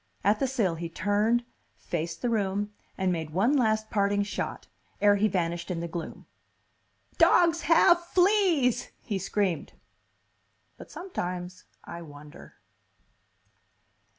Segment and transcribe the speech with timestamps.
[0.23, 1.43] At the sill, he turned,
[1.77, 4.65] faced the room, and made one last parting shot,
[4.99, 6.25] ere he vanished in the gloom.
[7.19, 9.73] "Dogs have fleas!" he screamed.
[10.75, 12.55] But sometimes I wonder.